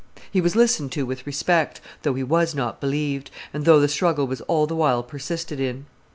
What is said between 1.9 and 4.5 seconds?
though he was not believed, and though the struggle was